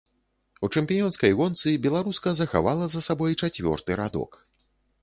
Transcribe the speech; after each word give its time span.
У 0.67 0.69
чэмпіёнскай 0.79 1.35
гонцы 1.41 1.75
беларуска 1.85 2.35
захавала 2.41 2.85
за 2.95 3.05
сабой 3.11 3.39
чацвёрты 3.47 3.91
радок. 4.03 4.43